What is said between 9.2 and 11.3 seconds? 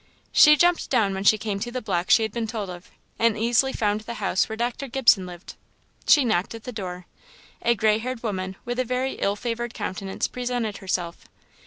favoured countenance presented herself.